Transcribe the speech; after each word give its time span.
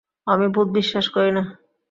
আমি 0.27 0.45
ভূত 0.53 0.67
বিশ্বাস 0.77 1.05
করি 1.15 1.31
না। 1.31 1.43